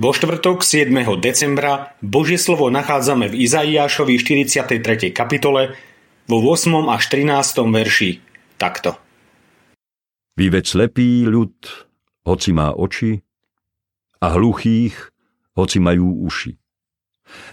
[0.00, 0.88] Vo štvrtok 7.
[1.20, 5.12] decembra Božie slovo nachádzame v Izaiášovi 43.
[5.12, 5.76] kapitole
[6.24, 6.88] vo 8.
[6.88, 7.28] až 13.
[7.68, 8.10] verši
[8.56, 8.96] takto.
[10.40, 11.52] Vy veď slepý ľud,
[12.24, 13.20] hoci má oči,
[14.24, 14.96] a hluchých,
[15.52, 16.56] hoci majú uši.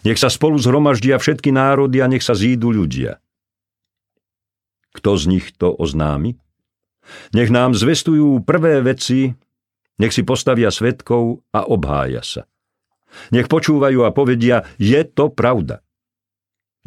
[0.08, 3.20] Nech sa spolu zhromaždia všetky národy a nech sa zídu ľudia.
[4.96, 6.40] Kto z nich to oznámi?
[7.36, 9.36] Nech nám zvestujú prvé veci,
[9.98, 12.42] nech si postavia svetkov a obhája sa.
[13.34, 15.82] Nech počúvajú a povedia, je to pravda.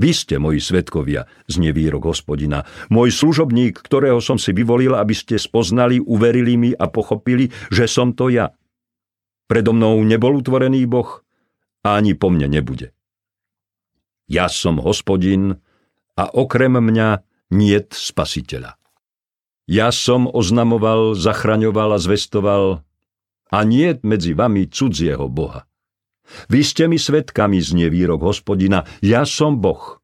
[0.01, 2.65] Vy ste moji svetkovia, znie výrok hospodina.
[2.89, 8.17] Môj služobník, ktorého som si vyvolil, aby ste spoznali, uverili mi a pochopili, že som
[8.17, 8.57] to ja.
[9.45, 11.21] Predo mnou nebol utvorený Boh
[11.85, 12.97] a ani po mne nebude.
[14.25, 15.61] Ja som hospodin
[16.17, 18.81] a okrem mňa niet spasiteľa.
[19.69, 22.87] Ja som oznamoval, zachraňoval a zvestoval
[23.51, 25.67] a nie medzi vami cudzieho Boha.
[26.47, 29.99] Vy ste mi svetkami znie výrok hospodina, ja som Boh.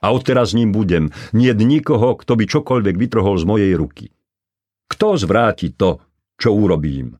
[0.00, 4.06] A odteraz ním budem, nie nikoho, kto by čokoľvek vytrhol z mojej ruky.
[4.88, 6.00] Kto zvráti to,
[6.40, 7.16] čo urobím?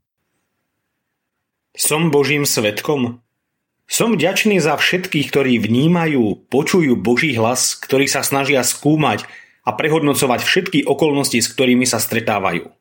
[1.77, 3.21] Som Božím svetkom?
[3.87, 9.29] Som vďačný za všetkých, ktorí vnímajú, počujú Boží hlas, ktorí sa snažia skúmať
[9.63, 12.73] a prehodnocovať všetky okolnosti, s ktorými sa stretávajú.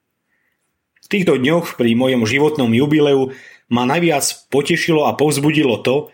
[1.06, 3.30] V týchto dňoch pri mojom životnom jubileu
[3.70, 6.10] ma najviac potešilo a povzbudilo to,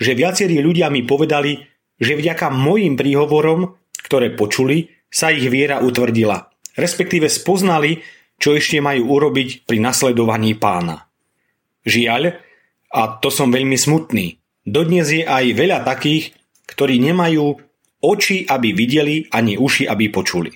[0.00, 1.60] že viacerí ľudia mi povedali,
[2.00, 8.00] že vďaka mojim príhovorom, ktoré počuli, sa ich viera utvrdila, respektíve spoznali,
[8.40, 11.04] čo ešte majú urobiť pri nasledovaní pána.
[11.84, 12.40] Žiaľ,
[12.96, 16.32] a to som veľmi smutný, dodnes je aj veľa takých,
[16.64, 17.60] ktorí nemajú
[18.00, 20.48] oči, aby videli, ani uši, aby počuli.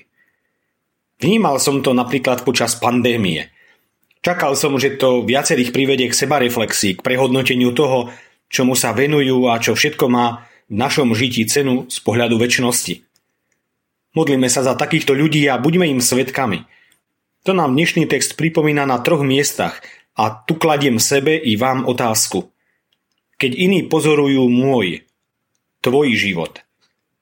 [1.21, 3.45] Vnímal som to napríklad počas pandémie–
[4.25, 8.09] Čakal som, že to viacerých privedie k sebareflexii, k prehodnoteniu toho,
[8.49, 13.05] čomu sa venujú a čo všetko má v našom žití cenu z pohľadu väčšnosti.
[14.17, 16.65] Modlíme sa za takýchto ľudí a buďme im svetkami.
[17.45, 19.85] To nám dnešný text pripomína na troch miestach
[20.17, 22.49] a tu kladiem sebe i vám otázku.
[23.37, 25.05] Keď iní pozorujú môj,
[25.85, 26.65] tvoj život,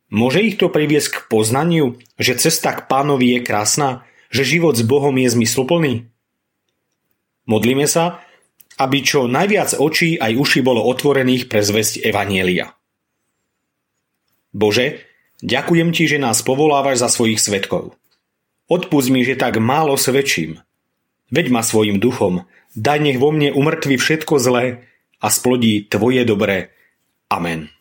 [0.07, 4.87] môže ich to priviesť k poznaniu, že cesta k pánovi je krásna, že život s
[4.87, 6.12] Bohom je zmysluplný?
[7.47, 8.23] Modlíme sa,
[8.79, 12.75] aby čo najviac očí aj uši bolo otvorených pre zväzť Evanielia.
[14.53, 15.03] Bože,
[15.43, 17.97] ďakujem Ti, že nás povolávaš za svojich svetkov.
[18.71, 20.63] Odpust mi, že tak málo svedčím.
[21.33, 22.45] Veď ma svojim duchom,
[22.77, 24.85] daj nech vo mne umrtvi všetko zlé
[25.21, 26.73] a splodí Tvoje dobré.
[27.33, 27.73] Amen.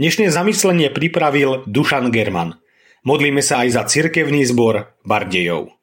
[0.00, 2.58] Dnešné zamyslenie pripravil Dušan German.
[3.06, 5.76] Modlíme sa aj za cirkevný zbor Bardejov.